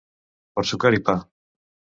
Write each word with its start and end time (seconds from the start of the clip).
Per 0.59 0.63
sucar-hi 0.71 1.03
pa. 1.11 1.17